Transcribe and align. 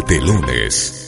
Telones. 0.00 1.02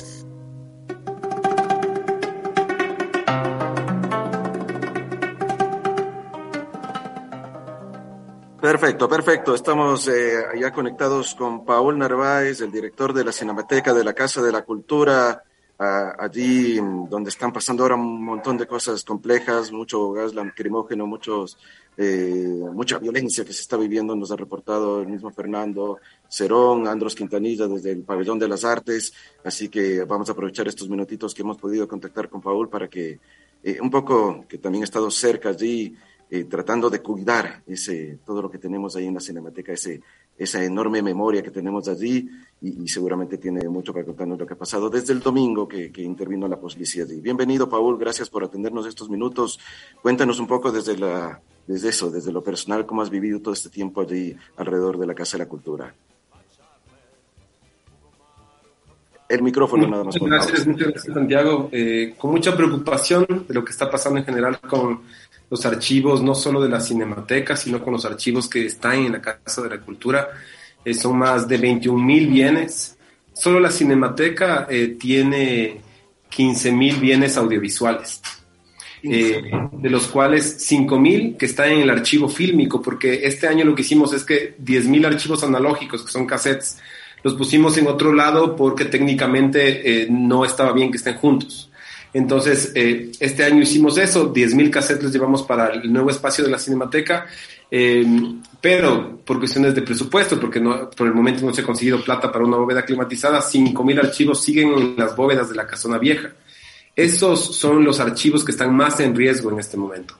Perfecto, 8.60 9.08
perfecto. 9.08 9.54
Estamos 9.54 10.08
eh, 10.08 10.42
ya 10.58 10.72
conectados 10.72 11.34
con 11.34 11.64
Paul 11.64 11.98
Narváez, 11.98 12.60
el 12.60 12.70
director 12.70 13.12
de 13.12 13.24
la 13.24 13.32
Cinemateca 13.32 13.94
de 13.94 14.04
la 14.04 14.12
Casa 14.12 14.42
de 14.42 14.52
la 14.52 14.62
Cultura, 14.62 15.42
allí 15.78 16.76
donde 17.08 17.30
están 17.30 17.52
pasando 17.52 17.82
ahora 17.82 17.96
un 17.96 18.24
montón 18.24 18.56
de 18.56 18.66
cosas 18.66 19.02
complejas, 19.04 19.72
mucho 19.72 20.12
gas 20.12 20.34
lacrimógeno, 20.34 21.06
muchos, 21.06 21.58
eh, 21.96 22.60
mucha 22.72 22.98
violencia 22.98 23.44
que 23.44 23.52
se 23.52 23.62
está 23.62 23.76
viviendo, 23.76 24.14
nos 24.14 24.30
ha 24.30 24.36
reportado 24.36 25.00
el 25.00 25.08
mismo 25.08 25.30
Fernando 25.30 25.98
Cerón, 26.28 26.86
Andros 26.86 27.14
Quintanilla 27.14 27.66
desde 27.66 27.92
el 27.92 28.02
Pabellón 28.02 28.38
de 28.38 28.48
las 28.48 28.64
Artes, 28.64 29.12
así 29.42 29.68
que 29.68 30.04
vamos 30.04 30.28
a 30.28 30.32
aprovechar 30.32 30.68
estos 30.68 30.88
minutitos 30.88 31.34
que 31.34 31.42
hemos 31.42 31.58
podido 31.58 31.88
contactar 31.88 32.28
con 32.28 32.40
Paul 32.40 32.68
para 32.68 32.88
que 32.88 33.18
eh, 33.62 33.78
un 33.80 33.90
poco, 33.90 34.44
que 34.48 34.58
también 34.58 34.82
ha 34.82 34.84
estado 34.84 35.10
cerca 35.10 35.48
allí, 35.48 35.96
eh, 36.30 36.44
tratando 36.44 36.88
de 36.88 37.00
cuidar 37.00 37.62
ese, 37.66 38.18
todo 38.24 38.42
lo 38.42 38.50
que 38.50 38.58
tenemos 38.58 38.96
ahí 38.96 39.06
en 39.06 39.14
la 39.14 39.20
Cinemateca, 39.20 39.72
ese, 39.72 40.02
esa 40.36 40.62
enorme 40.64 41.02
memoria 41.02 41.42
que 41.42 41.50
tenemos 41.50 41.88
allí 41.88 42.28
y, 42.60 42.88
seguramente 42.88 43.38
tiene 43.38 43.68
mucho 43.68 43.92
para 43.92 44.04
contarnos 44.04 44.38
lo 44.38 44.46
que 44.46 44.54
ha 44.54 44.58
pasado 44.58 44.88
desde 44.88 45.12
el 45.12 45.20
domingo 45.20 45.68
que, 45.68 45.92
que, 45.92 46.02
intervino 46.02 46.48
la 46.48 46.58
policía 46.58 47.04
allí. 47.04 47.20
Bienvenido, 47.20 47.68
Paul, 47.68 47.98
gracias 47.98 48.30
por 48.30 48.42
atendernos 48.42 48.86
estos 48.86 49.10
minutos. 49.10 49.60
Cuéntanos 50.00 50.40
un 50.40 50.46
poco 50.46 50.72
desde, 50.72 50.96
la, 50.96 51.40
desde 51.66 51.90
eso, 51.90 52.10
desde 52.10 52.32
lo 52.32 52.42
personal, 52.42 52.86
cómo 52.86 53.02
has 53.02 53.10
vivido 53.10 53.40
todo 53.40 53.54
este 53.54 53.68
tiempo 53.68 54.00
allí 54.00 54.34
alrededor 54.56 54.98
de 54.98 55.06
la 55.06 55.14
Casa 55.14 55.36
de 55.36 55.44
la 55.44 55.48
Cultura. 55.48 55.94
El 59.28 59.42
micrófono 59.42 59.88
nada 59.88 60.04
más. 60.04 60.16
Gracias, 60.16 60.66
muchas 60.66 60.88
gracias, 60.88 61.14
Santiago. 61.14 61.68
Eh, 61.72 62.14
con 62.18 62.30
mucha 62.30 62.54
preocupación 62.54 63.26
de 63.48 63.54
lo 63.54 63.64
que 63.64 63.72
está 63.72 63.90
pasando 63.90 64.18
en 64.18 64.24
general 64.24 64.60
con 64.60 65.00
los 65.50 65.66
archivos, 65.66 66.22
no 66.22 66.34
solo 66.34 66.60
de 66.60 66.68
la 66.68 66.80
Cinemateca, 66.80 67.56
sino 67.56 67.82
con 67.82 67.92
los 67.92 68.04
archivos 68.04 68.48
que 68.48 68.66
están 68.66 69.04
en 69.04 69.12
la 69.12 69.20
Casa 69.20 69.62
de 69.62 69.70
la 69.70 69.80
Cultura. 69.80 70.30
Eh, 70.84 70.94
son 70.94 71.18
más 71.18 71.46
de 71.48 71.58
21 71.58 72.02
mil 72.02 72.28
bienes. 72.28 72.96
Solo 73.32 73.60
la 73.60 73.70
Cinemateca 73.70 74.66
eh, 74.70 74.96
tiene 74.98 75.80
15 76.28 76.72
mil 76.72 76.96
bienes 76.96 77.36
audiovisuales, 77.36 78.20
eh, 79.02 79.50
de 79.72 79.90
los 79.90 80.06
cuales 80.06 80.56
5 80.58 80.98
mil 80.98 81.36
que 81.36 81.46
están 81.46 81.70
en 81.70 81.80
el 81.80 81.90
archivo 81.90 82.28
fílmico, 82.28 82.80
porque 82.80 83.26
este 83.26 83.46
año 83.46 83.64
lo 83.64 83.74
que 83.74 83.82
hicimos 83.82 84.12
es 84.12 84.24
que 84.24 84.54
10 84.58 84.88
mil 84.88 85.04
archivos 85.04 85.42
analógicos, 85.44 86.02
que 86.02 86.12
son 86.12 86.26
cassettes, 86.26 86.78
los 87.22 87.34
pusimos 87.34 87.76
en 87.78 87.86
otro 87.86 88.12
lado 88.12 88.54
porque 88.54 88.84
técnicamente 88.84 90.06
no 90.10 90.44
estaba 90.44 90.72
bien 90.72 90.90
que 90.90 90.98
estén 90.98 91.16
juntos. 91.16 91.70
Entonces, 92.14 92.70
eh, 92.76 93.10
este 93.18 93.44
año 93.44 93.60
hicimos 93.60 93.98
eso, 93.98 94.32
10.000 94.32 94.70
cassettes 94.70 95.02
los 95.02 95.12
llevamos 95.12 95.42
para 95.42 95.70
el 95.74 95.92
nuevo 95.92 96.10
espacio 96.10 96.44
de 96.44 96.50
la 96.50 96.60
Cinemateca, 96.60 97.26
eh, 97.68 98.06
pero 98.60 99.18
por 99.24 99.40
cuestiones 99.40 99.74
de 99.74 99.82
presupuesto, 99.82 100.38
porque 100.38 100.60
no, 100.60 100.88
por 100.90 101.08
el 101.08 101.12
momento 101.12 101.44
no 101.44 101.52
se 101.52 101.62
ha 101.62 101.64
conseguido 101.64 102.00
plata 102.04 102.30
para 102.30 102.44
una 102.44 102.56
bóveda 102.56 102.84
climatizada, 102.84 103.40
5.000 103.40 103.98
archivos 103.98 104.44
siguen 104.44 104.74
en 104.74 104.94
las 104.96 105.16
bóvedas 105.16 105.48
de 105.48 105.56
la 105.56 105.66
casona 105.66 105.98
vieja. 105.98 106.30
Esos 106.94 107.56
son 107.56 107.84
los 107.84 107.98
archivos 107.98 108.44
que 108.44 108.52
están 108.52 108.72
más 108.72 109.00
en 109.00 109.16
riesgo 109.16 109.50
en 109.50 109.58
este 109.58 109.76
momento. 109.76 110.14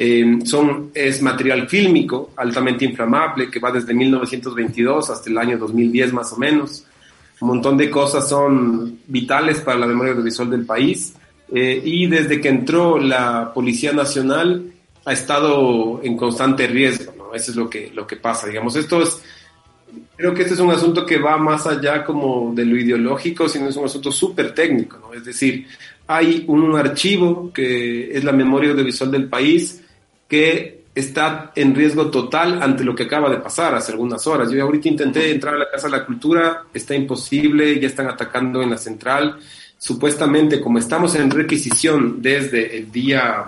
Eh, 0.00 0.38
son, 0.44 0.90
es 0.92 1.22
material 1.22 1.68
fílmico 1.68 2.32
altamente 2.36 2.84
inflamable 2.84 3.48
que 3.48 3.60
va 3.60 3.70
desde 3.70 3.94
1922 3.94 5.10
hasta 5.10 5.30
el 5.30 5.38
año 5.38 5.58
2010 5.58 6.12
más 6.12 6.32
o 6.32 6.38
menos. 6.38 6.84
Un 7.40 7.48
montón 7.48 7.76
de 7.76 7.88
cosas 7.88 8.28
son 8.28 8.98
vitales 9.06 9.60
para 9.60 9.78
la 9.78 9.86
memoria 9.86 10.10
audiovisual 10.10 10.50
del 10.50 10.66
país 10.66 11.14
eh, 11.52 11.80
y 11.84 12.06
desde 12.06 12.40
que 12.40 12.48
entró 12.48 12.98
la 12.98 13.52
Policía 13.54 13.92
Nacional 13.92 14.72
ha 15.04 15.12
estado 15.12 16.00
en 16.02 16.16
constante 16.16 16.66
riesgo, 16.66 17.12
¿no? 17.16 17.34
Eso 17.34 17.52
es 17.52 17.56
lo 17.56 17.70
que, 17.70 17.92
lo 17.94 18.06
que 18.06 18.16
pasa, 18.16 18.48
digamos. 18.48 18.74
Esto 18.74 19.02
es, 19.02 19.22
creo 20.16 20.34
que 20.34 20.42
este 20.42 20.54
es 20.54 20.60
un 20.60 20.70
asunto 20.70 21.06
que 21.06 21.18
va 21.18 21.36
más 21.36 21.66
allá 21.66 22.04
como 22.04 22.52
de 22.54 22.64
lo 22.64 22.76
ideológico, 22.76 23.48
sino 23.48 23.68
es 23.68 23.76
un 23.76 23.84
asunto 23.84 24.10
súper 24.10 24.52
técnico, 24.52 24.98
¿no? 24.98 25.14
Es 25.14 25.24
decir, 25.24 25.66
hay 26.08 26.44
un 26.48 26.76
archivo 26.76 27.52
que 27.52 28.16
es 28.16 28.24
la 28.24 28.32
memoria 28.32 28.70
audiovisual 28.70 29.10
del 29.10 29.28
país 29.28 29.82
que 30.28 30.76
está 30.94 31.52
en 31.54 31.74
riesgo 31.74 32.10
total 32.10 32.60
ante 32.62 32.82
lo 32.82 32.94
que 32.94 33.04
acaba 33.04 33.28
de 33.28 33.36
pasar 33.36 33.74
hace 33.74 33.92
algunas 33.92 34.26
horas. 34.26 34.50
Yo 34.50 34.62
ahorita 34.64 34.88
intenté 34.88 35.30
entrar 35.30 35.54
a 35.54 35.58
la 35.58 35.70
Casa 35.70 35.88
de 35.88 35.98
la 35.98 36.06
Cultura, 36.06 36.64
está 36.72 36.94
imposible, 36.94 37.78
ya 37.78 37.86
están 37.86 38.08
atacando 38.08 38.62
en 38.62 38.70
la 38.70 38.78
central 38.78 39.38
supuestamente 39.78 40.60
como 40.60 40.78
estamos 40.78 41.14
en 41.14 41.30
requisición 41.30 42.22
desde 42.22 42.78
el 42.78 42.90
día, 42.90 43.46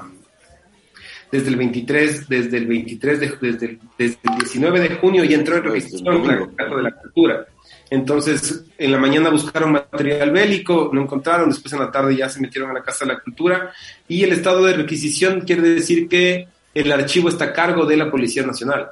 desde 1.30 1.48
el 1.48 1.56
23, 1.56 2.28
desde 2.28 2.56
el 2.58 2.66
23, 2.66 3.20
de, 3.20 3.26
desde, 3.40 3.66
el, 3.66 3.80
desde 3.96 4.18
el 4.22 4.38
19 4.38 4.80
de 4.80 4.94
junio 4.96 5.24
y 5.24 5.34
entró 5.34 5.56
en 5.56 5.64
requisición 5.64 6.26
la 6.26 6.46
Casa 6.54 6.76
de 6.76 6.82
la 6.82 6.92
Cultura. 6.92 7.46
Entonces, 7.90 8.64
en 8.76 8.92
la 8.92 8.98
mañana 8.98 9.30
buscaron 9.30 9.72
material 9.72 10.30
bélico, 10.30 10.90
no 10.92 11.02
encontraron, 11.02 11.48
después 11.48 11.72
en 11.72 11.80
la 11.80 11.90
tarde 11.90 12.14
ya 12.16 12.28
se 12.28 12.40
metieron 12.40 12.70
a 12.70 12.74
la 12.74 12.82
Casa 12.82 13.06
de 13.06 13.14
la 13.14 13.20
Cultura 13.20 13.72
y 14.06 14.22
el 14.22 14.32
estado 14.32 14.64
de 14.64 14.74
requisición 14.74 15.40
quiere 15.40 15.62
decir 15.62 16.06
que 16.08 16.48
el 16.74 16.92
archivo 16.92 17.30
está 17.30 17.46
a 17.46 17.52
cargo 17.52 17.86
de 17.86 17.96
la 17.96 18.10
Policía 18.10 18.44
Nacional. 18.44 18.90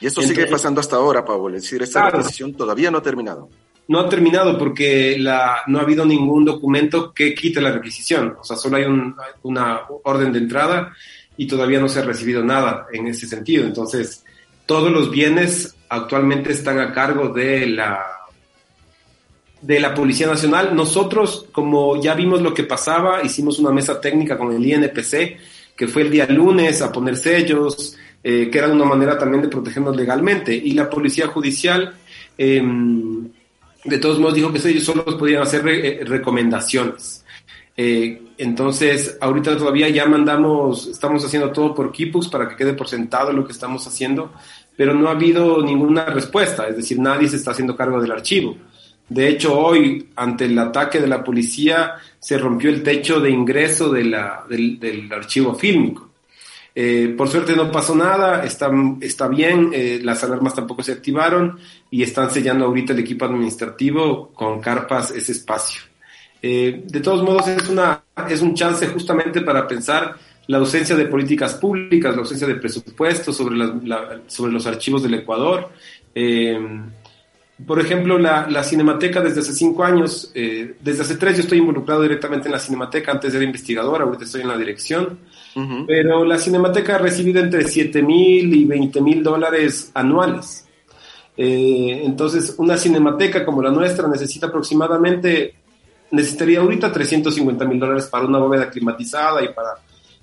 Y 0.00 0.06
esto 0.06 0.20
sigue 0.22 0.46
pasando 0.46 0.80
hasta 0.80 0.96
ahora, 0.96 1.24
Pablo, 1.24 1.56
es 1.56 1.62
decir, 1.62 1.82
esta 1.82 2.10
requisición 2.10 2.52
todavía 2.54 2.90
no 2.90 2.98
ha 2.98 3.02
terminado 3.02 3.48
no 3.88 4.00
ha 4.00 4.08
terminado 4.08 4.58
porque 4.58 5.16
la, 5.18 5.62
no 5.66 5.78
ha 5.78 5.82
habido 5.82 6.04
ningún 6.04 6.44
documento 6.44 7.12
que 7.12 7.34
quite 7.34 7.60
la 7.60 7.72
requisición. 7.72 8.36
O 8.40 8.44
sea, 8.44 8.56
solo 8.56 8.76
hay 8.76 8.84
una 9.42 9.82
orden 10.04 10.32
de 10.32 10.38
entrada 10.40 10.92
y 11.36 11.46
todavía 11.46 11.78
no 11.78 11.88
se 11.88 12.00
ha 12.00 12.02
recibido 12.02 12.42
nada 12.42 12.86
en 12.92 13.06
ese 13.06 13.26
sentido. 13.26 13.64
Entonces, 13.64 14.24
todos 14.64 14.90
los 14.90 15.10
bienes 15.10 15.76
actualmente 15.88 16.52
están 16.52 16.80
a 16.80 16.92
cargo 16.92 17.28
de 17.28 17.66
la 17.66 18.04
de 19.60 19.80
la 19.80 19.94
Policía 19.94 20.26
Nacional. 20.26 20.74
Nosotros, 20.74 21.46
como 21.50 22.00
ya 22.00 22.14
vimos 22.14 22.42
lo 22.42 22.54
que 22.54 22.64
pasaba, 22.64 23.22
hicimos 23.22 23.58
una 23.58 23.70
mesa 23.70 24.00
técnica 24.00 24.36
con 24.36 24.52
el 24.52 24.64
INPC, 24.64 25.38
que 25.76 25.88
fue 25.88 26.02
el 26.02 26.10
día 26.10 26.26
lunes 26.26 26.82
a 26.82 26.92
poner 26.92 27.16
sellos, 27.16 27.96
eh, 28.22 28.48
que 28.50 28.58
era 28.58 28.68
una 28.68 28.84
manera 28.84 29.18
también 29.18 29.42
de 29.42 29.48
protegernos 29.48 29.96
legalmente. 29.96 30.54
Y 30.54 30.72
la 30.72 30.88
Policía 30.88 31.26
Judicial 31.26 31.94
eh, 32.38 32.62
de 33.86 33.98
todos 33.98 34.18
modos 34.18 34.34
dijo 34.34 34.52
que 34.52 34.68
ellos 34.68 34.84
solo 34.84 35.04
podían 35.18 35.42
hacer 35.42 35.66
eh, 35.68 36.04
recomendaciones. 36.04 37.24
Eh, 37.76 38.22
entonces, 38.38 39.18
ahorita 39.20 39.56
todavía 39.56 39.88
ya 39.88 40.06
mandamos, 40.06 40.86
estamos 40.86 41.24
haciendo 41.24 41.52
todo 41.52 41.74
por 41.74 41.92
Kipux 41.92 42.28
para 42.28 42.48
que 42.48 42.56
quede 42.56 42.72
por 42.72 42.88
sentado 42.88 43.32
lo 43.32 43.46
que 43.46 43.52
estamos 43.52 43.86
haciendo, 43.86 44.32
pero 44.76 44.94
no 44.94 45.08
ha 45.08 45.12
habido 45.12 45.62
ninguna 45.62 46.06
respuesta, 46.06 46.68
es 46.68 46.76
decir, 46.76 46.98
nadie 46.98 47.28
se 47.28 47.36
está 47.36 47.50
haciendo 47.50 47.76
cargo 47.76 48.00
del 48.00 48.12
archivo. 48.12 48.56
De 49.08 49.28
hecho, 49.28 49.58
hoy, 49.58 50.08
ante 50.16 50.46
el 50.46 50.58
ataque 50.58 51.00
de 51.00 51.06
la 51.06 51.22
policía, 51.22 51.94
se 52.18 52.38
rompió 52.38 52.70
el 52.70 52.82
techo 52.82 53.20
de 53.20 53.30
ingreso 53.30 53.90
del, 53.90 54.16
del 54.48 55.12
archivo 55.12 55.54
fílmico. 55.54 56.10
Eh, 56.78 57.14
por 57.16 57.26
suerte 57.30 57.56
no 57.56 57.72
pasó 57.72 57.94
nada, 57.94 58.44
está, 58.44 58.70
está 59.00 59.28
bien, 59.28 59.70
eh, 59.72 59.98
las 60.02 60.22
alarmas 60.22 60.54
tampoco 60.54 60.82
se 60.82 60.92
activaron 60.92 61.58
y 61.90 62.02
están 62.02 62.30
sellando 62.30 62.66
ahorita 62.66 62.92
el 62.92 62.98
equipo 62.98 63.24
administrativo 63.24 64.28
con 64.34 64.60
carpas 64.60 65.10
ese 65.10 65.32
espacio. 65.32 65.80
Eh, 66.42 66.82
de 66.84 67.00
todos 67.00 67.22
modos, 67.22 67.48
es, 67.48 67.66
una, 67.70 68.02
es 68.28 68.42
un 68.42 68.54
chance 68.54 68.86
justamente 68.88 69.40
para 69.40 69.66
pensar 69.66 70.18
la 70.48 70.58
ausencia 70.58 70.94
de 70.94 71.06
políticas 71.06 71.54
públicas, 71.54 72.14
la 72.14 72.20
ausencia 72.20 72.46
de 72.46 72.56
presupuestos 72.56 73.34
sobre, 73.34 73.56
sobre 74.26 74.52
los 74.52 74.66
archivos 74.66 75.02
del 75.02 75.14
Ecuador. 75.14 75.70
Por 77.64 77.80
ejemplo, 77.80 78.18
la, 78.18 78.46
la, 78.50 78.62
Cinemateca 78.62 79.20
desde 79.22 79.40
hace 79.40 79.52
cinco 79.52 79.84
años, 79.84 80.30
desde 80.34 81.02
hace 81.02 81.16
tres 81.16 81.36
yo 81.36 81.42
estoy 81.42 81.58
involucrado 81.58 82.02
directamente 82.02 82.48
en 82.48 82.52
la 82.52 82.58
Cinemateca, 82.58 83.12
antes 83.12 83.34
era 83.34 83.44
investigador, 83.44 84.02
ahorita 84.02 84.24
estoy 84.24 84.42
en 84.42 84.48
la 84.48 84.58
dirección. 84.58 85.18
Pero 85.86 86.22
la 86.26 86.38
Cinemateca 86.38 86.96
ha 86.96 86.98
recibido 86.98 87.40
entre 87.40 87.66
7 87.66 88.02
mil 88.02 88.52
y 88.52 88.64
20 88.66 89.00
mil 89.00 89.22
dólares 89.22 89.90
anuales. 89.94 90.66
Eh, 91.36 92.02
entonces, 92.04 92.54
una 92.58 92.76
cinemateca 92.76 93.44
como 93.44 93.62
la 93.62 93.70
nuestra 93.70 94.08
necesita 94.08 94.46
aproximadamente, 94.46 95.54
necesitaría 96.10 96.60
ahorita 96.60 96.90
350 96.90 97.64
mil 97.66 97.78
dólares 97.78 98.06
para 98.06 98.24
una 98.24 98.38
bóveda 98.38 98.70
climatizada 98.70 99.42
y 99.42 99.48
para 99.52 99.70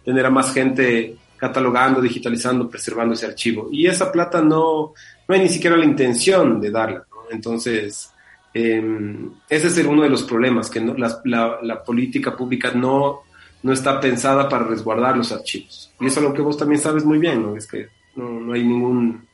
tener 0.03 0.25
a 0.25 0.29
más 0.29 0.53
gente 0.53 1.15
catalogando, 1.37 2.01
digitalizando, 2.01 2.69
preservando 2.69 3.13
ese 3.13 3.27
archivo. 3.27 3.69
Y 3.71 3.85
esa 3.85 4.11
plata 4.11 4.41
no, 4.41 4.93
no 5.27 5.35
hay 5.35 5.41
ni 5.41 5.49
siquiera 5.49 5.77
la 5.77 5.85
intención 5.85 6.59
de 6.59 6.71
darla. 6.71 7.05
Entonces, 7.33 8.11
em, 8.53 9.31
ese 9.49 9.67
es 9.67 9.77
uno 9.85 10.03
de 10.03 10.09
los 10.09 10.23
problemas, 10.23 10.69
que 10.69 10.79
la, 10.79 11.59
la 11.61 11.83
política 11.83 12.35
pública 12.35 12.71
no 12.71 13.23
no 13.63 13.71
está 13.71 13.99
pensada 13.99 14.47
para 14.47 14.65
resguardar 14.65 15.17
los 15.17 15.31
archivos. 15.31 15.91
Y 15.99 16.07
eso 16.07 16.19
es 16.19 16.25
lo 16.25 16.33
que 16.33 16.41
vos 16.41 16.57
también 16.57 16.79
sabes 16.79 17.05
muy 17.05 17.17
bien, 17.17 17.41
¿no? 17.41 17.55
Es 17.55 17.65
que 17.65 17.87
no, 18.15 18.53
hay 18.53 18.63
ningún, 18.63 19.25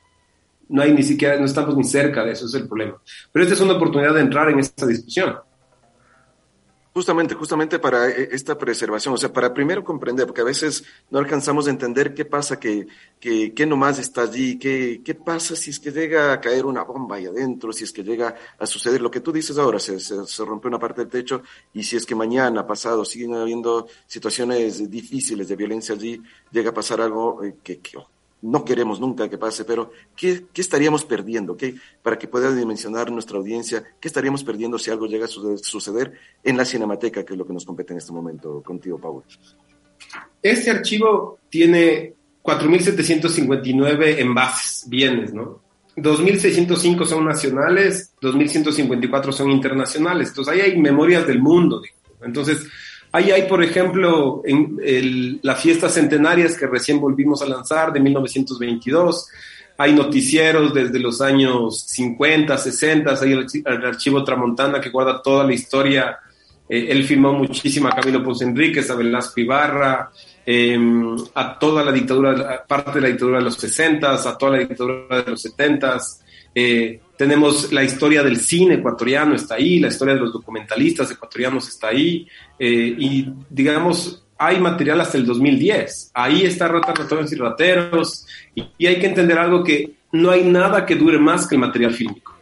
no 0.69 0.81
hay 0.81 0.93
ni 0.93 1.03
siquiera, 1.03 1.37
no 1.37 1.45
estamos 1.45 1.75
ni 1.75 1.83
cerca 1.83 2.23
de 2.23 2.31
eso, 2.31 2.45
es 2.45 2.53
el 2.53 2.67
problema. 2.67 2.95
Pero 3.31 3.43
esta 3.43 3.55
es 3.55 3.61
una 3.61 3.73
oportunidad 3.73 4.13
de 4.13 4.21
entrar 4.21 4.49
en 4.49 4.59
esta 4.59 4.85
discusión. 4.85 5.35
Justamente, 6.99 7.33
justamente 7.33 7.79
para 7.79 8.09
e, 8.09 8.27
esta 8.33 8.57
preservación, 8.57 9.13
o 9.13 9.17
sea, 9.17 9.31
para 9.31 9.53
primero 9.53 9.85
comprender, 9.85 10.25
porque 10.25 10.41
a 10.41 10.43
veces 10.43 10.83
no 11.09 11.17
alcanzamos 11.19 11.65
a 11.65 11.69
entender 11.69 12.13
qué 12.13 12.25
pasa, 12.25 12.59
que, 12.59 12.87
que, 13.21 13.53
qué 13.53 13.65
nomás 13.65 13.99
está 13.99 14.23
allí, 14.23 14.59
qué, 14.59 15.01
qué 15.01 15.15
pasa 15.15 15.55
si 15.55 15.69
es 15.69 15.79
que 15.79 15.91
llega 15.91 16.33
a 16.33 16.41
caer 16.41 16.65
una 16.65 16.83
bomba 16.83 17.15
ahí 17.15 17.25
adentro, 17.25 17.71
si 17.71 17.85
es 17.85 17.93
que 17.93 18.03
llega 18.03 18.35
a 18.59 18.65
suceder. 18.65 18.99
Lo 18.99 19.09
que 19.09 19.21
tú 19.21 19.31
dices 19.31 19.57
ahora, 19.57 19.79
se, 19.79 19.97
se, 20.01 20.27
se 20.27 20.43
rompe 20.43 20.67
una 20.67 20.77
parte 20.77 20.99
del 20.99 21.09
techo, 21.09 21.41
y 21.73 21.83
si 21.83 21.95
es 21.95 22.05
que 22.05 22.15
mañana, 22.15 22.67
pasado, 22.67 23.05
siguen 23.05 23.33
habiendo 23.33 23.87
situaciones 24.05 24.89
difíciles 24.91 25.47
de 25.47 25.55
violencia 25.55 25.95
allí, 25.95 26.21
llega 26.51 26.71
a 26.71 26.73
pasar 26.73 26.99
algo 26.99 27.45
eh, 27.45 27.55
que, 27.63 27.79
que 27.79 27.97
no 28.41 28.63
queremos 28.63 28.99
nunca 28.99 29.29
que 29.29 29.37
pase, 29.37 29.65
pero 29.65 29.91
¿qué, 30.15 30.45
qué 30.53 30.61
estaríamos 30.61 31.05
perdiendo? 31.05 31.57
¿Qué, 31.57 31.75
para 32.01 32.17
que 32.17 32.27
pueda 32.27 32.53
dimensionar 32.53 33.11
nuestra 33.11 33.37
audiencia, 33.37 33.83
¿qué 33.99 34.07
estaríamos 34.07 34.43
perdiendo 34.43 34.77
si 34.77 34.91
algo 34.91 35.07
llega 35.07 35.25
a 35.25 35.27
suceder 35.27 36.13
en 36.43 36.57
la 36.57 36.65
Cinemateca, 36.65 37.25
que 37.25 37.33
es 37.33 37.37
lo 37.37 37.45
que 37.45 37.53
nos 37.53 37.65
compete 37.65 37.93
en 37.93 37.99
este 37.99 38.13
momento 38.13 38.61
contigo, 38.63 38.99
Paul? 38.99 39.23
Este 40.41 40.71
archivo 40.71 41.39
tiene 41.49 42.13
4.759 42.41 44.19
envases, 44.19 44.87
bienes, 44.87 45.33
¿no? 45.33 45.61
2.605 45.97 47.05
son 47.05 47.25
nacionales, 47.25 48.13
2.154 48.21 49.31
son 49.33 49.51
internacionales. 49.51 50.29
Entonces 50.29 50.53
ahí 50.53 50.61
hay 50.61 50.77
memorias 50.77 51.27
del 51.27 51.41
mundo. 51.41 51.81
Entonces, 52.21 52.65
Ahí 53.11 53.31
hay, 53.31 53.43
por 53.43 53.63
ejemplo, 53.63 54.41
en 54.45 54.79
el, 54.83 55.39
las 55.41 55.59
fiestas 55.59 55.93
centenarias 55.93 56.55
que 56.55 56.67
recién 56.67 56.99
volvimos 56.99 57.41
a 57.41 57.47
lanzar 57.47 57.91
de 57.91 57.99
1922. 57.99 59.27
Hay 59.77 59.93
noticieros 59.93 60.73
desde 60.73 60.99
los 60.99 61.19
años 61.19 61.81
50, 61.87 62.55
60. 62.57 63.17
Hay 63.19 63.31
el, 63.31 63.85
archivo 63.85 64.23
Tramontana 64.23 64.79
que 64.79 64.89
guarda 64.89 65.21
toda 65.23 65.43
la 65.43 65.53
historia. 65.53 66.19
Eh, 66.67 66.87
él 66.89 67.03
filmó 67.03 67.33
muchísimo 67.33 67.87
a 67.87 67.95
Camilo 67.95 68.23
Ponce 68.23 68.43
Enríquez, 68.43 68.91
a 68.91 68.95
Velasco 68.95 69.39
Ibarra, 69.39 70.11
eh, 70.45 70.77
a 71.33 71.57
toda 71.57 71.83
la 71.83 71.91
dictadura, 71.91 72.63
parte 72.67 72.91
de 72.95 73.01
la 73.01 73.07
dictadura 73.07 73.39
de 73.39 73.45
los 73.45 73.55
60, 73.55 74.13
a 74.13 74.37
toda 74.37 74.51
la 74.51 74.59
dictadura 74.59 75.23
de 75.23 75.31
los 75.31 75.41
70. 75.41 75.97
Eh, 76.61 76.99
tenemos 77.15 77.71
la 77.71 77.83
historia 77.85 78.21
del 78.21 78.37
cine 78.37 78.75
ecuatoriano, 78.75 79.33
está 79.33 79.55
ahí, 79.55 79.79
la 79.79 79.87
historia 79.87 80.15
de 80.15 80.19
los 80.19 80.33
documentalistas 80.33 81.09
ecuatorianos 81.09 81.69
está 81.69 81.87
ahí, 81.87 82.27
eh, 82.57 82.95
y 82.97 83.29
digamos, 83.49 84.25
hay 84.37 84.59
material 84.59 84.99
hasta 84.99 85.17
el 85.17 85.25
2010. 85.25 86.11
Ahí 86.13 86.43
está 86.43 86.67
Ratas, 86.67 86.97
Ratones 86.97 87.31
y 87.31 87.35
Rateros, 87.35 88.25
y, 88.55 88.85
hay 88.85 88.99
que 88.99 89.07
entender 89.07 89.37
algo 89.37 89.63
que 89.63 89.91
no 90.11 90.31
hay 90.31 90.43
nada 90.43 90.85
que 90.85 90.95
dure 90.95 91.17
más 91.17 91.47
que 91.47 91.55
el 91.55 91.61
material 91.61 91.93
fílmico. 91.93 92.33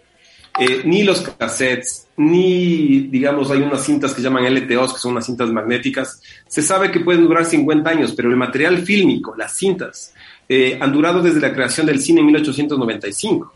Eh, 0.60 0.82
ni 0.86 1.04
los 1.04 1.22
cassettes, 1.22 2.08
ni, 2.18 3.02
digamos, 3.02 3.52
hay 3.52 3.62
unas 3.62 3.84
cintas 3.84 4.16
que 4.16 4.24
llaman 4.24 4.46
LTOs, 4.46 4.94
que 4.94 5.00
son 5.00 5.12
unas 5.12 5.28
cintas 5.28 5.52
magnéticas. 5.52 6.24
Se 6.48 6.64
sabe 6.64 6.90
que 6.90 7.02
pueden 7.02 7.24
durar 7.24 7.46
50 7.46 7.88
años, 7.88 8.14
pero 8.16 8.32
el 8.32 8.36
material 8.36 8.80
fílmico, 8.80 9.36
las 9.36 9.56
cintas, 9.56 10.16
eh, 10.50 10.78
han 10.82 10.92
durado 10.92 11.22
desde 11.22 11.40
la 11.40 11.54
creación 11.54 11.86
del 11.86 12.00
cine 12.00 12.22
en 12.22 12.28
1895. 12.28 13.54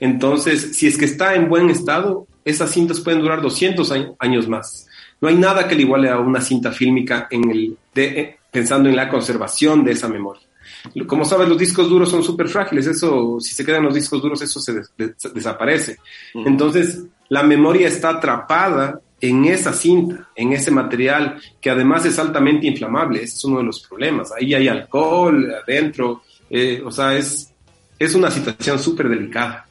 Entonces, 0.00 0.76
si 0.76 0.86
es 0.86 0.96
que 0.96 1.04
está 1.04 1.34
en 1.34 1.48
buen 1.48 1.70
estado, 1.70 2.26
esas 2.44 2.70
cintas 2.72 3.00
pueden 3.00 3.20
durar 3.20 3.42
200 3.42 3.92
años 4.18 4.48
más. 4.48 4.86
No 5.20 5.28
hay 5.28 5.36
nada 5.36 5.68
que 5.68 5.74
le 5.74 5.82
iguale 5.82 6.08
a 6.08 6.18
una 6.18 6.40
cinta 6.40 6.72
fílmica 6.72 7.28
en 7.30 7.50
el, 7.50 7.76
de, 7.94 8.20
eh, 8.20 8.38
pensando 8.50 8.88
en 8.88 8.96
la 8.96 9.08
conservación 9.08 9.84
de 9.84 9.92
esa 9.92 10.08
memoria. 10.08 10.42
Como 11.06 11.26
sabes, 11.26 11.48
los 11.48 11.58
discos 11.58 11.90
duros 11.90 12.10
son 12.10 12.24
súper 12.24 12.48
frágiles. 12.48 12.86
Eso, 12.86 13.38
si 13.38 13.52
se 13.52 13.64
quedan 13.64 13.84
los 13.84 13.94
discos 13.94 14.22
duros, 14.22 14.40
eso 14.40 14.58
se 14.60 14.72
des, 14.72 14.92
des, 14.96 15.14
desaparece. 15.34 15.98
Uh 16.34 16.40
-huh. 16.40 16.46
Entonces, 16.46 17.04
la 17.28 17.42
memoria 17.42 17.86
está 17.86 18.10
atrapada 18.10 19.00
en 19.20 19.44
esa 19.44 19.74
cinta, 19.74 20.28
en 20.34 20.52
ese 20.54 20.70
material 20.70 21.38
que 21.60 21.68
además 21.68 22.06
es 22.06 22.18
altamente 22.18 22.66
inflamable. 22.66 23.22
Ese 23.22 23.36
es 23.36 23.44
uno 23.44 23.58
de 23.58 23.64
los 23.64 23.80
problemas. 23.80 24.32
Ahí 24.32 24.54
hay 24.54 24.68
alcohol 24.68 25.52
adentro. 25.62 26.22
Eh, 26.48 26.82
o 26.84 26.90
sea, 26.90 27.16
es, 27.16 27.52
es 27.98 28.14
una 28.14 28.30
situación 28.30 28.78
súper 28.78 29.10
delicada. 29.10 29.66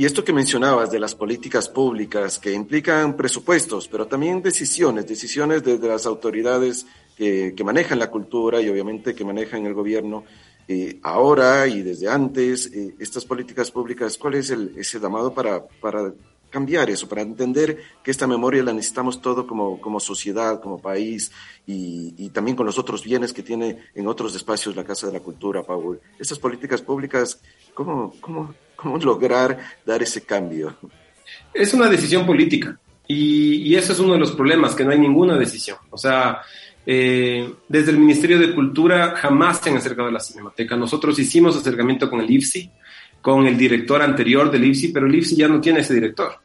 Y 0.00 0.06
esto 0.06 0.24
que 0.24 0.32
mencionabas 0.32 0.90
de 0.90 0.98
las 0.98 1.14
políticas 1.14 1.68
públicas 1.68 2.38
que 2.38 2.54
implican 2.54 3.18
presupuestos, 3.18 3.86
pero 3.86 4.06
también 4.06 4.40
decisiones, 4.40 5.06
decisiones 5.06 5.62
desde 5.62 5.86
las 5.86 6.06
autoridades 6.06 6.86
que, 7.14 7.52
que 7.54 7.64
manejan 7.64 7.98
la 7.98 8.10
cultura 8.10 8.62
y 8.62 8.70
obviamente 8.70 9.14
que 9.14 9.26
manejan 9.26 9.66
el 9.66 9.74
gobierno, 9.74 10.24
eh, 10.68 10.98
ahora 11.02 11.66
y 11.66 11.82
desde 11.82 12.08
antes, 12.08 12.72
eh, 12.72 12.94
estas 12.98 13.26
políticas 13.26 13.70
públicas, 13.70 14.16
¿cuál 14.16 14.36
es 14.36 14.48
el, 14.48 14.72
ese 14.74 14.98
llamado 14.98 15.34
para, 15.34 15.66
para 15.66 16.14
cambiar 16.50 16.90
eso, 16.90 17.08
para 17.08 17.22
entender 17.22 17.78
que 18.02 18.10
esta 18.10 18.26
memoria 18.26 18.62
la 18.62 18.72
necesitamos 18.72 19.22
todo 19.22 19.46
como, 19.46 19.80
como 19.80 20.00
sociedad, 20.00 20.60
como 20.60 20.80
país 20.80 21.32
y, 21.66 22.14
y, 22.18 22.30
también 22.30 22.56
con 22.56 22.66
los 22.66 22.78
otros 22.78 23.04
bienes 23.04 23.32
que 23.32 23.42
tiene 23.42 23.78
en 23.94 24.06
otros 24.06 24.34
espacios 24.34 24.76
la 24.76 24.84
Casa 24.84 25.06
de 25.06 25.14
la 25.14 25.20
Cultura, 25.20 25.62
Paul. 25.62 26.00
Estas 26.18 26.38
políticas 26.38 26.82
públicas, 26.82 27.40
¿cómo, 27.72 28.14
cómo, 28.20 28.54
cómo 28.76 28.98
lograr 28.98 29.58
dar 29.86 30.02
ese 30.02 30.22
cambio? 30.22 30.76
Es 31.54 31.72
una 31.72 31.88
decisión 31.88 32.26
política 32.26 32.78
y, 33.06 33.56
y 33.68 33.76
eso 33.76 33.92
es 33.92 33.98
uno 33.98 34.14
de 34.14 34.18
los 34.18 34.32
problemas, 34.32 34.74
que 34.74 34.84
no 34.84 34.90
hay 34.90 34.98
ninguna 34.98 35.38
decisión. 35.38 35.78
O 35.90 35.96
sea, 35.96 36.42
eh, 36.86 37.52
desde 37.68 37.90
el 37.90 37.98
Ministerio 37.98 38.38
de 38.38 38.54
Cultura 38.54 39.14
jamás 39.16 39.60
se 39.60 39.70
han 39.70 39.76
acercado 39.76 40.08
a 40.08 40.12
la 40.12 40.20
Cinemateca. 40.20 40.76
Nosotros 40.76 41.18
hicimos 41.18 41.56
acercamiento 41.56 42.08
con 42.08 42.20
el 42.20 42.30
IFSI, 42.30 42.70
con 43.20 43.46
el 43.46 43.56
director 43.56 44.00
anterior 44.02 44.50
del 44.50 44.64
IFSI, 44.64 44.88
pero 44.88 45.06
el 45.06 45.14
IFSI 45.14 45.36
ya 45.36 45.48
no 45.48 45.60
tiene 45.60 45.80
ese 45.80 45.94
director. 45.94 46.39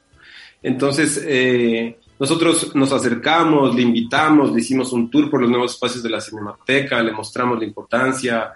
Entonces, 0.66 1.24
eh, 1.24 1.96
nosotros 2.20 2.74
nos 2.74 2.92
acercamos, 2.92 3.76
le 3.76 3.84
invitamos, 3.84 4.52
le 4.52 4.62
hicimos 4.62 4.92
un 4.94 5.12
tour 5.12 5.30
por 5.30 5.40
los 5.40 5.48
nuevos 5.48 5.74
espacios 5.74 6.02
de 6.02 6.10
la 6.10 6.20
Cinemateca, 6.20 7.04
le 7.04 7.12
mostramos 7.12 7.60
la 7.60 7.66
importancia 7.66 8.52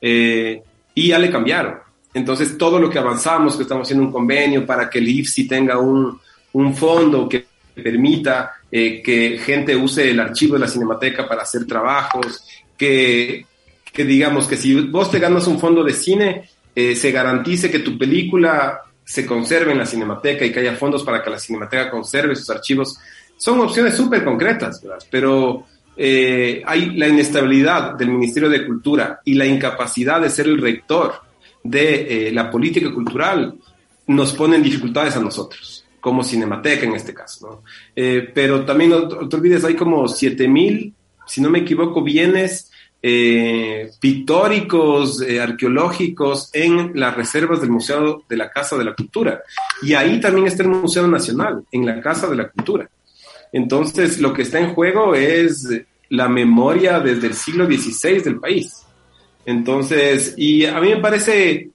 eh, 0.00 0.62
y 0.94 1.08
ya 1.08 1.18
le 1.18 1.32
cambiaron. 1.32 1.78
Entonces, 2.14 2.56
todo 2.56 2.78
lo 2.78 2.88
que 2.88 3.00
avanzamos, 3.00 3.56
que 3.56 3.64
estamos 3.64 3.88
haciendo 3.88 4.06
un 4.06 4.12
convenio 4.12 4.64
para 4.64 4.88
que 4.88 5.00
el 5.00 5.08
IFSI 5.08 5.48
tenga 5.48 5.78
un, 5.78 6.16
un 6.52 6.76
fondo 6.76 7.28
que 7.28 7.44
permita 7.74 8.52
eh, 8.70 9.02
que 9.02 9.36
gente 9.44 9.74
use 9.74 10.12
el 10.12 10.20
archivo 10.20 10.54
de 10.54 10.60
la 10.60 10.68
Cinemateca 10.68 11.26
para 11.28 11.42
hacer 11.42 11.66
trabajos, 11.66 12.44
que, 12.78 13.46
que 13.92 14.04
digamos 14.04 14.46
que 14.46 14.56
si 14.56 14.80
vos 14.80 15.10
te 15.10 15.18
ganas 15.18 15.48
un 15.48 15.58
fondo 15.58 15.82
de 15.82 15.92
cine, 15.92 16.48
se 16.74 17.10
garantice 17.10 17.70
que 17.70 17.80
tu 17.80 17.98
película 17.98 18.80
se 19.04 19.26
conserve 19.26 19.72
en 19.72 19.78
la 19.78 19.86
Cinemateca 19.86 20.44
y 20.44 20.52
que 20.52 20.60
haya 20.60 20.76
fondos 20.76 21.02
para 21.02 21.22
que 21.22 21.30
la 21.30 21.38
Cinemateca 21.38 21.90
conserve 21.90 22.36
sus 22.36 22.50
archivos. 22.50 22.98
Son 23.36 23.60
opciones 23.60 23.96
súper 23.96 24.24
concretas, 24.24 24.82
pero 25.10 25.66
eh, 25.96 26.62
hay 26.64 26.96
la 26.96 27.08
inestabilidad 27.08 27.94
del 27.94 28.10
Ministerio 28.10 28.48
de 28.48 28.66
Cultura 28.66 29.20
y 29.24 29.34
la 29.34 29.46
incapacidad 29.46 30.20
de 30.20 30.30
ser 30.30 30.46
el 30.46 30.60
rector 30.60 31.14
de 31.62 32.28
eh, 32.28 32.32
la 32.32 32.50
política 32.50 32.92
cultural 32.92 33.54
nos 34.06 34.32
ponen 34.32 34.62
dificultades 34.62 35.16
a 35.16 35.20
nosotros, 35.20 35.84
como 36.00 36.24
Cinemateca 36.24 36.86
en 36.86 36.94
este 36.94 37.14
caso. 37.14 37.48
¿no? 37.48 37.62
Eh, 37.94 38.30
pero 38.34 38.64
también, 38.64 38.90
no, 38.90 39.00
no 39.00 39.28
te 39.28 39.36
olvides, 39.36 39.64
hay 39.64 39.74
como 39.74 40.08
7000, 40.08 40.94
si 41.26 41.40
no 41.40 41.50
me 41.50 41.60
equivoco, 41.60 42.02
bienes 42.02 42.71
eh, 43.02 43.90
pictóricos, 43.98 45.20
eh, 45.22 45.40
arqueológicos 45.40 46.50
en 46.52 46.92
las 46.94 47.16
reservas 47.16 47.60
del 47.60 47.70
Museo 47.70 48.22
de 48.28 48.36
la 48.36 48.50
Casa 48.50 48.78
de 48.78 48.84
la 48.84 48.94
Cultura. 48.94 49.42
Y 49.82 49.94
ahí 49.94 50.20
también 50.20 50.46
está 50.46 50.62
el 50.62 50.68
Museo 50.68 51.08
Nacional, 51.08 51.64
en 51.72 51.84
la 51.84 52.00
Casa 52.00 52.28
de 52.28 52.36
la 52.36 52.48
Cultura. 52.48 52.88
Entonces, 53.52 54.20
lo 54.20 54.32
que 54.32 54.42
está 54.42 54.60
en 54.60 54.72
juego 54.72 55.14
es 55.14 55.68
la 56.10 56.28
memoria 56.28 57.00
desde 57.00 57.26
el 57.26 57.34
siglo 57.34 57.66
XVI 57.66 58.20
del 58.20 58.38
país. 58.38 58.84
Entonces, 59.44 60.34
y 60.36 60.64
a 60.64 60.80
mí 60.80 60.90
me 60.90 61.00
parece 61.00 61.70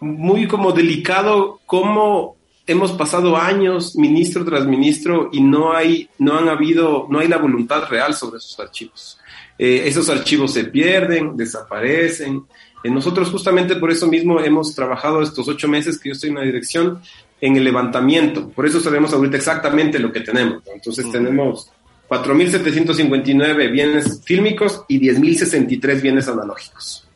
muy 0.00 0.48
como 0.48 0.72
delicado 0.72 1.60
cómo 1.64 2.36
hemos 2.66 2.92
pasado 2.92 3.36
años, 3.36 3.96
ministro 3.96 4.44
tras 4.44 4.66
ministro, 4.66 5.30
y 5.32 5.40
no 5.40 5.72
hay, 5.72 6.08
no 6.18 6.38
han 6.38 6.48
habido, 6.48 7.06
no 7.08 7.20
hay 7.20 7.28
la 7.28 7.38
voluntad 7.38 7.88
real 7.88 8.14
sobre 8.14 8.38
esos 8.38 8.58
archivos. 8.58 9.18
Eh, 9.58 9.82
esos 9.86 10.08
archivos 10.08 10.52
se 10.52 10.64
pierden, 10.64 11.36
desaparecen. 11.36 12.44
Eh, 12.82 12.90
nosotros 12.90 13.30
justamente 13.30 13.76
por 13.76 13.90
eso 13.90 14.06
mismo 14.06 14.40
hemos 14.40 14.74
trabajado 14.74 15.22
estos 15.22 15.46
ocho 15.48 15.68
meses 15.68 15.98
que 15.98 16.08
yo 16.08 16.14
estoy 16.14 16.30
en 16.30 16.36
la 16.36 16.42
dirección 16.42 17.00
en 17.40 17.56
el 17.56 17.64
levantamiento. 17.64 18.48
Por 18.50 18.66
eso 18.66 18.80
sabemos 18.80 19.12
ahorita 19.12 19.36
exactamente 19.36 19.98
lo 19.98 20.12
que 20.12 20.20
tenemos. 20.20 20.62
¿no? 20.66 20.72
Entonces 20.72 21.04
uh 21.04 21.08
-huh. 21.08 21.12
tenemos 21.12 21.70
4.759 22.08 23.70
bienes 23.72 24.20
fílmicos 24.24 24.84
y 24.88 25.00
10.063 25.00 26.00
bienes 26.00 26.28
analógicos. 26.28 27.08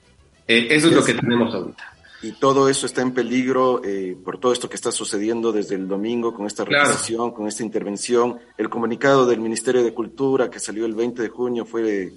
Eh, 0.49 0.69
eso 0.71 0.87
es, 0.87 0.93
es, 0.93 0.99
lo 0.99 1.05
que 1.05 1.14
tenemos 1.14 1.55
ahorita. 1.55 1.97
Y 2.23 2.33
todo 2.33 2.69
eso 2.69 2.87
está 2.87 3.02
en 3.02 3.12
peligro 3.12 3.83
eh, 3.85 4.16
por 4.25 4.38
todo 4.38 4.52
esto 4.52 4.69
que 4.69 4.76
está 4.76 4.90
sucediendo 4.90 5.52
desde 5.52 5.75
el 5.75 5.87
domingo 5.87 6.35
con 6.35 6.47
esta 6.47 6.64
claro. 6.64 7.35
con 7.35 7.47
esta 7.47 7.62
intervención. 7.62 8.38
El 8.57 8.69
comunicado 8.71 9.26
del 9.26 9.40
Ministerio 9.40 9.85
de 9.85 9.93
Cultura 9.93 10.50
que 10.50 10.59
salió 10.59 10.87
el 10.87 10.95
20 10.95 11.23
de 11.23 11.28
junio 11.28 11.66
fue 11.66 12.12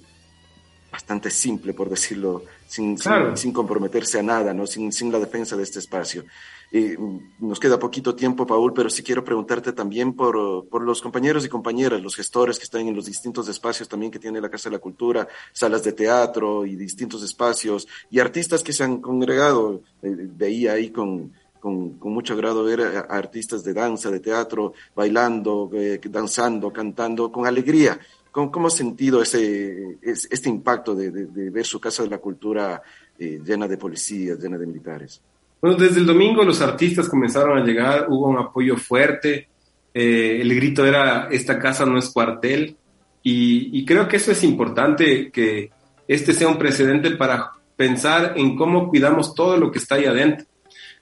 bastante 0.90 1.30
simple, 1.30 1.72
por 1.72 1.88
decirlo, 1.88 2.44
sin, 2.66 2.96
sin, 3.34 3.52
comprometerse 3.52 4.18
a 4.18 4.22
nada, 4.22 4.52
¿no? 4.52 4.66
sin, 4.66 4.92
sin 4.92 5.12
la 5.12 5.18
defensa 5.18 5.56
de 5.56 5.62
este 5.62 5.78
espacio. 5.78 6.24
Eh, 6.72 6.96
nos 7.40 7.58
queda 7.58 7.80
poquito 7.80 8.14
tiempo, 8.14 8.46
Paul, 8.46 8.72
pero 8.72 8.88
sí 8.90 9.02
quiero 9.02 9.24
preguntarte 9.24 9.72
también 9.72 10.12
por, 10.12 10.68
por, 10.68 10.82
los 10.82 11.02
compañeros 11.02 11.44
y 11.44 11.48
compañeras, 11.48 12.00
los 12.00 12.14
gestores 12.14 12.58
que 12.58 12.64
están 12.64 12.86
en 12.86 12.94
los 12.94 13.06
distintos 13.06 13.48
espacios 13.48 13.88
también 13.88 14.12
que 14.12 14.20
tiene 14.20 14.40
la 14.40 14.48
Casa 14.48 14.68
de 14.68 14.76
la 14.76 14.80
Cultura, 14.80 15.26
salas 15.52 15.82
de 15.82 15.92
teatro 15.92 16.64
y 16.64 16.76
distintos 16.76 17.24
espacios, 17.24 17.88
y 18.08 18.20
artistas 18.20 18.62
que 18.62 18.72
se 18.72 18.84
han 18.84 19.00
congregado. 19.00 19.82
Eh, 20.02 20.14
veía 20.16 20.74
ahí 20.74 20.90
con, 20.90 21.32
con, 21.58 21.98
con, 21.98 22.12
mucho 22.12 22.34
agrado 22.34 22.62
ver 22.62 22.82
a, 22.82 23.00
artistas 23.00 23.64
de 23.64 23.74
danza, 23.74 24.10
de 24.12 24.20
teatro, 24.20 24.72
bailando, 24.94 25.70
eh, 25.74 26.00
danzando, 26.04 26.72
cantando, 26.72 27.32
con 27.32 27.46
alegría. 27.46 27.98
¿Cómo, 28.30 28.50
cómo 28.50 28.68
has 28.68 28.74
sentido 28.74 29.22
ese, 29.22 29.98
este 30.02 30.48
impacto 30.48 30.94
de, 30.94 31.10
ver 31.50 31.66
su 31.66 31.80
Casa 31.80 32.02
de 32.02 32.10
la 32.10 32.18
Cultura 32.18 32.82
llena 33.18 33.68
de 33.68 33.76
policías, 33.76 34.38
llena 34.38 34.56
de 34.56 34.66
militares? 34.66 35.20
Bueno, 35.60 35.76
desde 35.76 36.00
el 36.00 36.06
domingo 36.06 36.42
los 36.42 36.62
artistas 36.62 37.08
comenzaron 37.08 37.58
a 37.58 37.64
llegar, 37.64 38.06
hubo 38.08 38.28
un 38.28 38.38
apoyo 38.38 38.76
fuerte, 38.76 39.48
eh, 39.92 40.38
el 40.40 40.54
grito 40.54 40.86
era, 40.86 41.28
esta 41.30 41.58
casa 41.58 41.84
no 41.84 41.98
es 41.98 42.08
cuartel, 42.08 42.76
y, 43.22 43.84
creo 43.84 44.08
que 44.08 44.16
eso 44.16 44.32
es 44.32 44.42
importante, 44.42 45.30
que 45.30 45.70
este 46.08 46.32
sea 46.32 46.48
un 46.48 46.56
precedente 46.56 47.10
para 47.10 47.50
pensar 47.76 48.32
en 48.36 48.56
cómo 48.56 48.88
cuidamos 48.88 49.34
todo 49.34 49.58
lo 49.58 49.70
que 49.70 49.78
está 49.78 49.96
ahí 49.96 50.06
adentro, 50.06 50.46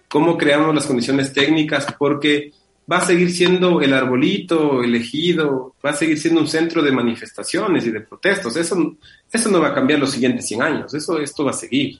cómo 0.08 0.36
creamos 0.36 0.74
las 0.74 0.86
condiciones 0.86 1.32
técnicas, 1.32 1.86
porque 1.96 2.50
va 2.90 2.98
a 2.98 3.04
seguir 3.04 3.30
siendo 3.30 3.80
el 3.82 3.92
arbolito 3.92 4.82
elegido, 4.82 5.74
va 5.84 5.90
a 5.90 5.96
seguir 5.96 6.18
siendo 6.18 6.40
un 6.40 6.48
centro 6.48 6.82
de 6.82 6.90
manifestaciones 6.90 7.86
y 7.86 7.90
de 7.90 8.00
protestos. 8.00 8.56
Eso, 8.56 8.96
eso 9.30 9.50
no 9.50 9.60
va 9.60 9.68
a 9.68 9.74
cambiar 9.74 10.00
los 10.00 10.10
siguientes 10.10 10.46
100 10.46 10.62
años, 10.62 10.94
eso, 10.94 11.18
esto 11.20 11.44
va 11.44 11.50
a 11.50 11.54
seguir. 11.54 11.98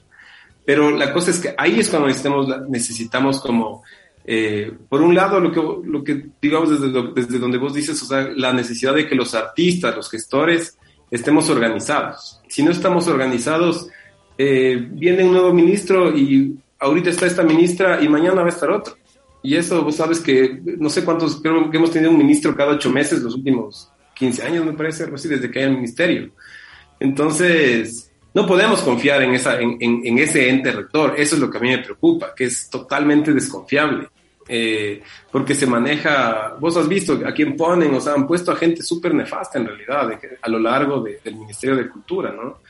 Pero 0.65 0.91
la 0.91 1.13
cosa 1.13 1.31
es 1.31 1.39
que 1.39 1.53
ahí 1.57 1.79
es 1.79 1.89
cuando 1.89 2.07
necesitamos, 2.07 2.69
necesitamos 2.69 3.41
como, 3.41 3.83
eh, 4.25 4.71
por 4.87 5.01
un 5.01 5.13
lado, 5.13 5.39
lo 5.39 5.51
que, 5.51 5.87
lo 5.87 6.03
que 6.03 6.25
digamos 6.41 6.69
desde, 6.69 7.11
desde 7.13 7.39
donde 7.39 7.57
vos 7.57 7.73
dices, 7.73 8.01
o 8.01 8.05
sea, 8.05 8.29
la 8.35 8.53
necesidad 8.53 8.95
de 8.95 9.07
que 9.07 9.15
los 9.15 9.35
artistas, 9.35 9.95
los 9.95 10.09
gestores, 10.09 10.77
estemos 11.11 11.49
organizados. 11.49 12.41
Si 12.47 12.63
no 12.63 12.71
estamos 12.71 13.07
organizados, 13.07 13.89
eh, 14.37 14.87
viene 14.91 15.23
un 15.23 15.33
nuevo 15.33 15.53
ministro 15.53 16.15
y 16.15 16.55
ahorita 16.79 17.09
está 17.09 17.25
esta 17.25 17.43
ministra 17.43 18.01
y 18.01 18.07
mañana 18.07 18.41
va 18.41 18.47
a 18.47 18.49
estar 18.49 18.71
otro. 18.71 18.95
Y 19.41 19.55
eso, 19.55 19.83
vos 19.83 19.95
sabes 19.95 20.19
que 20.19 20.61
no 20.77 20.89
sé 20.89 21.05
cuántos, 21.05 21.41
creo 21.41 21.69
que 21.71 21.77
hemos 21.77 21.91
tenido 21.91 22.11
un 22.11 22.17
ministro 22.17 22.55
cada 22.55 22.73
ocho 22.73 22.89
meses 22.89 23.21
los 23.21 23.35
últimos 23.35 23.89
15 24.15 24.43
años, 24.43 24.65
me 24.65 24.73
parece, 24.73 25.03
algo 25.03 25.15
así, 25.15 25.29
desde 25.29 25.49
que 25.49 25.59
hay 25.59 25.65
el 25.65 25.75
ministerio. 25.75 26.31
Entonces, 26.99 28.11
no 28.33 28.45
podemos 28.45 28.81
confiar 28.81 29.21
en, 29.23 29.33
esa, 29.33 29.59
en, 29.59 29.77
en, 29.79 30.19
ese 30.19 30.49
ente 30.49 30.71
rector. 30.71 31.15
Eso 31.17 31.35
es 31.35 31.41
lo 31.41 31.49
que 31.49 31.57
a 31.57 31.61
mí 31.61 31.69
me 31.69 31.79
preocupa, 31.79 32.33
que 32.35 32.45
es 32.45 32.69
totalmente 32.69 33.33
desconfiable. 33.33 34.09
Eh, 34.51 35.01
porque 35.31 35.53
se 35.53 35.67
maneja, 35.67 36.55
vos 36.59 36.75
has 36.75 36.87
visto 36.87 37.21
a 37.25 37.31
quién 37.31 37.55
ponen, 37.55 37.93
o 37.93 38.01
sea, 38.01 38.13
han 38.13 38.25
puesto 38.25 38.51
a 38.51 38.55
gente 38.55 38.81
súper 38.81 39.13
nefasta 39.13 39.59
en 39.59 39.67
realidad 39.67 40.19
a 40.41 40.49
lo 40.49 40.57
largo 40.57 41.01
del 41.01 41.35
Ministerio 41.35 41.75
de 41.75 41.87
Cultura, 41.87 42.31
¿no? 42.31 42.61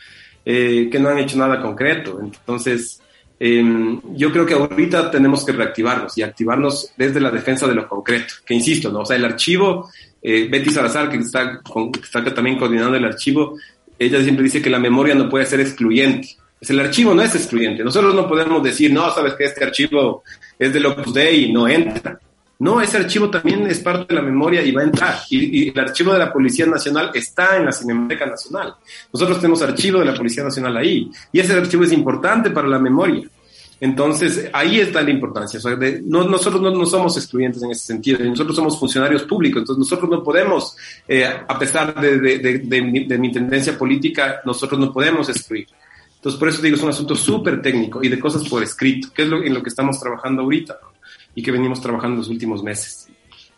Eh, 0.45 0.89
que 0.91 0.99
no 0.99 1.09
han 1.09 1.19
hecho 1.19 1.37
nada 1.37 1.61
concreto. 1.61 2.19
Entonces, 2.21 3.01
em, 3.39 4.01
yo 4.15 4.31
creo 4.31 4.45
que 4.45 4.53
ahorita 4.53 5.09
tenemos 5.09 5.45
que 5.45 5.51
reactivarnos 5.51 6.17
y 6.17 6.23
activarnos 6.23 6.91
desde 6.97 7.19
la 7.19 7.31
defensa 7.31 7.67
de 7.67 7.75
lo 7.75 7.87
concreto, 7.87 8.33
que 8.45 8.53
insisto, 8.53 8.91
¿no? 8.91 8.99
O 8.99 9.05
sea, 9.05 9.15
el 9.15 9.25
archivo, 9.25 9.89
eh, 10.21 10.47
Betty 10.49 10.69
Salazar, 10.69 11.09
que 11.09 11.17
está, 11.17 11.61
que 11.61 11.99
está 12.01 12.33
también 12.33 12.57
coordinando 12.57 12.97
el 12.97 13.05
archivo, 13.05 13.57
ella 13.97 14.21
siempre 14.21 14.43
dice 14.43 14.61
que 14.61 14.69
la 14.69 14.79
memoria 14.79 15.15
no 15.15 15.29
puede 15.29 15.45
ser 15.45 15.59
excluyente. 15.59 16.29
El 16.61 16.79
archivo 16.79 17.13
no 17.13 17.21
es 17.21 17.33
excluyente. 17.35 17.83
Nosotros 17.83 18.13
no 18.13 18.27
podemos 18.27 18.61
decir, 18.61 18.91
no, 18.91 19.13
sabes 19.13 19.33
que 19.33 19.45
este 19.45 19.63
archivo 19.63 20.23
es 20.57 20.73
del 20.73 20.85
Opus 20.85 21.13
Dei 21.13 21.45
y 21.45 21.53
no 21.53 21.67
entra. 21.67 22.19
No, 22.59 22.81
ese 22.81 22.97
archivo 22.97 23.29
también 23.29 23.65
es 23.67 23.79
parte 23.79 24.13
de 24.13 24.15
la 24.15 24.21
memoria 24.21 24.61
y 24.61 24.73
va 24.73 24.81
a 24.81 24.83
entrar. 24.83 25.19
Y, 25.29 25.69
el 25.69 25.79
archivo 25.79 26.11
de 26.11 26.19
la 26.19 26.31
Policía 26.31 26.65
Nacional 26.65 27.09
está 27.13 27.55
en 27.55 27.65
la 27.65 27.71
Cinemateca 27.71 28.25
Nacional. 28.25 28.75
Nosotros 29.13 29.39
tenemos 29.39 29.61
archivo 29.61 29.99
de 29.99 30.05
la 30.05 30.13
Policía 30.13 30.43
Nacional 30.43 30.75
ahí. 30.75 31.09
Y 31.31 31.39
ese 31.39 31.53
archivo 31.53 31.85
es 31.85 31.93
importante 31.93 32.49
para 32.49 32.67
la 32.67 32.77
memoria. 32.77 33.25
Entonces, 33.79 34.49
ahí 34.51 34.81
está 34.81 35.01
la 35.01 35.09
importancia. 35.09 35.57
nosotros 36.03 36.61
no, 36.61 36.85
somos 36.85 37.15
excluyentes 37.15 37.63
en 37.63 37.71
ese 37.71 37.85
sentido, 37.85 38.19
nosotros 38.25 38.53
somos 38.53 38.77
funcionarios 38.77 39.23
públicos, 39.23 39.61
entonces 39.61 39.79
nosotros 39.79 40.09
no 40.09 40.21
podemos, 40.21 40.75
eh, 41.07 41.25
a 41.25 41.57
pesar 41.57 41.95
de, 41.95 43.17
mi, 43.17 43.31
tendencia 43.31 43.77
política, 43.77 44.41
nosotros 44.43 44.77
no 44.77 44.91
podemos 44.91 45.29
excluir. 45.29 45.65
Entonces, 46.13 46.37
por 46.37 46.49
eso 46.49 46.61
digo, 46.61 46.75
es 46.75 46.83
un 46.83 46.89
asunto 46.89 47.15
súper 47.15 47.61
técnico 47.61 48.03
y 48.03 48.09
de 48.09 48.19
cosas 48.19 48.45
por 48.49 48.61
escrito, 48.61 49.07
que 49.15 49.21
es 49.21 49.29
lo, 49.29 49.41
en 49.41 49.53
lo 49.53 49.63
que 49.63 49.69
estamos 49.69 49.97
trabajando 49.97 50.41
ahorita 50.41 50.77
y 51.39 51.41
que 51.41 51.51
venimos 51.51 51.79
trabajando 51.79 52.17
los 52.17 52.27
últimos 52.27 52.61
meses. 52.61 53.07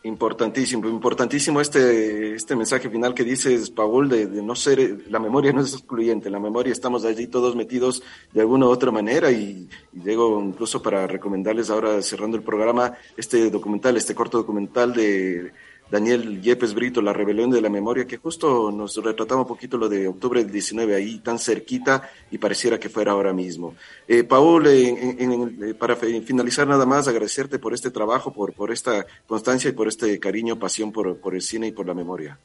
Importantísimo, 0.04 0.88
importantísimo 0.88 1.62
este, 1.62 2.36
este 2.36 2.56
mensaje 2.56 2.92
final 2.92 3.16
que 3.16 3.24
dices, 3.24 3.72
Paul, 3.72 4.08
de, 4.08 4.28
no 4.28 4.56
ser, 4.56 5.06
la 5.10 5.18
memoria 5.18 5.52
no 5.52 5.62
es 5.62 5.74
excluyente, 5.74 6.30
la 6.30 6.40
memoria 6.40 6.72
estamos 6.72 7.06
allí 7.06 7.26
todos 7.26 7.56
metidos 7.56 8.04
de 8.34 8.42
alguna 8.42 8.68
u 8.68 8.70
otra 8.70 8.92
manera 8.92 9.32
y, 9.32 9.68
y 9.94 10.00
llego 10.00 10.40
incluso 10.40 10.80
para 10.84 11.08
recomendarles 11.08 11.72
ahora, 11.72 12.04
cerrando 12.04 12.38
el 12.38 12.44
programa, 12.44 12.94
este 13.18 13.50
documental, 13.50 13.98
este 13.98 14.14
corto 14.14 14.38
documental 14.38 14.94
de 14.94 15.52
Daniel 15.92 16.42
Yepes 16.42 16.74
Brito, 16.74 17.02
La 17.02 17.12
Rebelión 17.12 17.52
de 17.52 17.60
la 17.60 17.70
Memoria, 17.70 18.08
que 18.08 18.16
justo 18.16 18.72
nos 18.72 18.96
retrataba 19.04 19.42
un 19.42 19.48
poquito 19.48 19.78
lo 19.78 19.90
de 19.90 20.08
octubre 20.08 20.42
del 20.42 20.50
19 20.50 20.96
ahí, 20.96 21.20
tan 21.20 21.38
cerquita 21.38 22.10
y 22.32 22.38
pareciera 22.38 22.80
que 22.80 22.88
fuera 22.88 23.12
ahora 23.12 23.34
mismo. 23.34 23.76
Eh, 24.08 24.24
Paul, 24.24 24.68
eh, 24.68 25.76
para 25.78 25.98
finalizar 25.98 26.66
nada 26.66 26.86
más, 26.86 27.10
agradecerte 27.10 27.60
por 27.60 27.74
este 27.74 27.92
trabajo, 27.92 28.32
por, 28.32 28.54
por 28.54 28.72
esta 28.72 29.06
constancia 29.28 29.70
y 29.70 29.74
por 29.74 29.90
este 29.90 30.18
cariño, 30.18 30.58
pasión 30.58 30.94
por, 30.94 31.18
por 31.18 31.36
el 31.36 31.42
cine 31.42 31.68
y 31.68 31.72
por 31.74 31.86
la 31.86 31.94
memoria. 31.94 32.40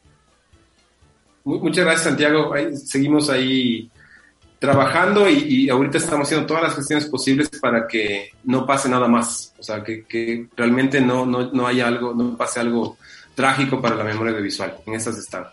Muchas 1.45 1.85
gracias, 1.85 2.09
Santiago. 2.09 2.53
seguimos 2.75 3.31
ahí 3.31 3.89
trabajando 4.59 5.31
y, 5.31 5.69
ahorita 5.69 5.99
estamos 5.99 6.27
haciendo 6.27 6.47
todas 6.47 6.65
las 6.65 6.75
gestiones 6.75 7.05
posibles 7.07 7.49
para 7.61 7.87
que 7.87 8.31
no 8.43 8.67
pase 8.67 8.89
nada 8.89 9.07
más. 9.07 9.55
O 9.57 9.63
sea, 9.63 9.85
que, 9.85 10.05
que 10.05 10.49
realmente 10.57 11.01
no, 11.01 11.25
no, 11.25 11.53
no 11.53 11.65
haya 11.69 11.87
algo, 11.87 12.13
no 12.13 12.37
pase 12.37 12.59
algo 12.59 12.97
trágico 13.37 13.81
para 13.81 13.95
la 13.95 14.03
memoria 14.03 14.33
audiovisual. 14.33 14.79
En 14.87 14.95
esas 14.95 15.17
estamos. 15.19 15.53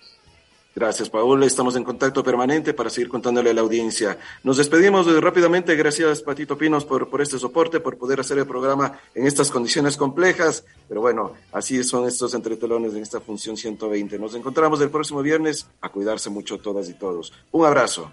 Gracias, 0.75 1.07
Paul. 1.07 1.43
Estamos 1.43 1.75
en 1.75 1.83
contacto 1.83 2.23
permanente 2.23 2.73
para 2.73 2.89
seguir 2.89 3.07
contándole 3.07 3.51
a 3.51 3.53
la 3.53 3.61
audiencia. 3.61 4.17
Nos 4.41 4.57
despedimos 4.57 5.05
rápidamente. 5.21 5.75
Gracias, 5.75 6.23
Patito 6.23 6.57
Pinos, 6.57 6.83
por, 6.83 7.09
por 7.11 7.21
este 7.21 7.37
soporte, 7.37 7.79
por 7.79 7.95
poder 7.99 8.19
hacer 8.21 8.39
el 8.39 8.47
programa 8.47 8.99
en 9.13 9.27
estas 9.27 9.51
condiciones 9.51 9.97
complejas. 9.97 10.65
Pero 10.89 11.01
bueno, 11.01 11.33
así 11.51 11.83
son 11.83 12.07
estos 12.07 12.33
entretelones 12.33 12.95
en 12.95 13.03
esta 13.03 13.19
función 13.19 13.55
120. 13.55 14.17
Nos 14.17 14.33
encontramos 14.33 14.81
el 14.81 14.89
próximo 14.89 15.21
viernes. 15.21 15.67
A 15.81 15.89
cuidarse 15.89 16.31
mucho 16.31 16.57
todas 16.57 16.89
y 16.89 16.93
todos. 16.95 17.31
Un 17.51 17.67
abrazo. 17.67 18.11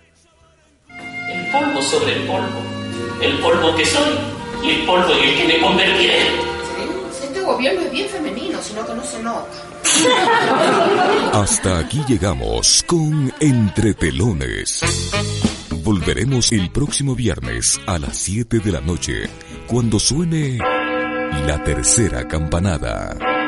El 0.89 1.51
polvo 1.51 1.81
sobre 1.81 2.15
el 2.15 2.27
polvo. 2.27 2.61
El 3.23 3.39
polvo 3.39 3.75
que 3.75 3.87
soy 3.87 4.19
y 4.63 4.71
el 4.71 4.87
polvo 4.87 5.13
en 5.13 5.29
el 5.29 5.37
que 5.37 5.49
me 5.49 5.61
convertiré 5.63 6.50
gobierno 7.45 7.83
es 7.83 7.93
bien 7.93 8.09
femenino, 8.09 8.59
sino 8.63 8.85
no. 9.23 9.47
Hasta 11.33 11.79
aquí 11.79 12.03
llegamos 12.09 12.85
con 12.87 13.33
Entretelones. 13.41 14.81
Volveremos 15.83 16.53
el 16.53 16.71
próximo 16.71 17.15
viernes 17.15 17.81
a 17.87 17.99
las 17.99 18.17
7 18.19 18.59
de 18.59 18.73
la 18.73 18.81
noche, 18.81 19.29
cuando 19.67 19.99
suene 19.99 20.59
la 20.59 21.63
tercera 21.65 22.27
campanada. 22.29 23.40